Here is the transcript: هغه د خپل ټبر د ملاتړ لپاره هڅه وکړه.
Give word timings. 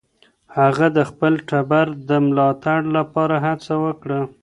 هغه 0.57 0.87
د 0.97 0.99
خپل 1.09 1.33
ټبر 1.49 1.85
د 2.09 2.11
ملاتړ 2.25 2.79
لپاره 2.97 3.35
هڅه 3.45 3.73
وکړه. 3.85 4.19